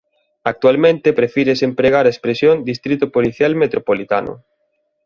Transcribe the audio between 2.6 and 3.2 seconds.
"Distrito